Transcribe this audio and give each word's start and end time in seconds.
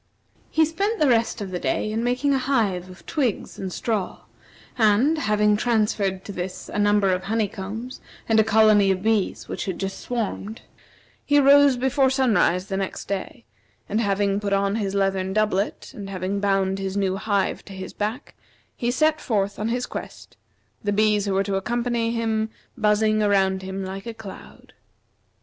He 0.49 0.65
spent 0.65 0.99
the 0.99 1.07
rest 1.07 1.41
of 1.41 1.51
the 1.51 1.59
day 1.59 1.91
in 1.91 2.03
making 2.03 2.33
a 2.33 2.39
hive 2.39 2.89
of 2.89 3.05
twigs 3.05 3.59
and 3.59 3.71
straw, 3.71 4.21
and, 4.75 5.15
having 5.19 5.55
transferred 5.55 6.25
to 6.25 6.31
this 6.31 6.69
a 6.69 6.79
number 6.79 7.13
of 7.13 7.25
honey 7.25 7.47
combs 7.47 8.01
and 8.27 8.39
a 8.39 8.43
colony 8.43 8.89
of 8.89 9.03
bees 9.03 9.47
which 9.47 9.65
had 9.65 9.77
just 9.79 9.99
swarmed, 9.99 10.61
he 11.23 11.37
rose 11.39 11.77
before 11.77 12.09
sunrise 12.09 12.65
the 12.65 12.77
next 12.77 13.07
day, 13.07 13.45
and 13.87 14.01
having 14.01 14.39
put 14.39 14.53
on 14.53 14.77
his 14.77 14.95
leathern 14.95 15.33
doublet, 15.33 15.91
and 15.95 16.09
having 16.09 16.39
bound 16.39 16.79
his 16.79 16.97
new 16.97 17.17
hive 17.17 17.63
to 17.65 17.73
his 17.73 17.93
back, 17.93 18.33
he 18.75 18.89
set 18.89 19.21
forth 19.21 19.59
on 19.59 19.67
his 19.69 19.85
quest; 19.85 20.35
the 20.83 20.91
bees 20.91 21.27
who 21.27 21.33
were 21.35 21.43
to 21.43 21.57
accompany 21.57 22.09
him 22.11 22.49
buzzing 22.75 23.21
around 23.21 23.61
him 23.61 23.85
like 23.85 24.07
a 24.07 24.15
cloud. 24.15 24.73